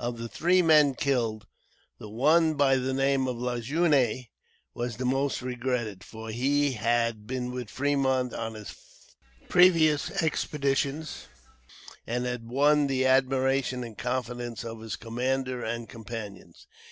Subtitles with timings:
[0.00, 1.46] Of the three men killed,
[2.00, 4.24] the one by the name of Lajeunesse
[4.74, 8.74] was the most regretted, for he had been with Fremont on his
[9.48, 11.28] previous expeditions,
[12.08, 16.66] and had won the admiration and confidence of his commander and companions.